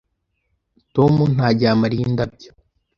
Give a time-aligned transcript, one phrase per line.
[0.95, 2.49] Tom ntagiha Mariya indabyo.